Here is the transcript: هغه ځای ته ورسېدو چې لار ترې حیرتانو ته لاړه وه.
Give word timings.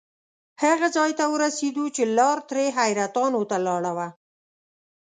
هغه 0.63 0.87
ځای 0.95 1.11
ته 1.19 1.25
ورسېدو 1.33 1.85
چې 1.95 2.03
لار 2.17 2.37
ترې 2.49 2.65
حیرتانو 2.79 3.41
ته 3.49 3.57
لاړه 3.65 3.91
وه. 3.97 4.07